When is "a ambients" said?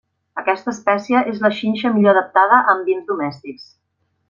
2.61-3.07